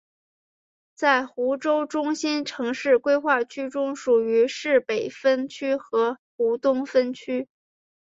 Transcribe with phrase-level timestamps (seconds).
[0.95, 7.47] 在湖州中心城市规划区中属于市北分区和湖东分区。